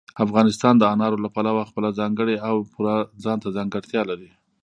افغانستان 0.25 0.73
د 0.77 0.83
انارو 0.93 1.17
له 1.25 1.29
پلوه 1.35 1.63
خپله 1.69 1.89
ځانګړې 1.99 2.35
او 2.47 2.55
پوره 2.71 2.97
ځانته 3.23 3.47
ځانګړتیا 3.57 4.01
لري. 4.09 4.29